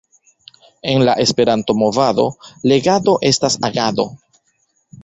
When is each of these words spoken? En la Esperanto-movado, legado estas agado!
En 0.81 1.05
la 1.07 1.13
Esperanto-movado, 1.25 2.27
legado 2.73 3.17
estas 3.35 3.59
agado! 3.71 4.09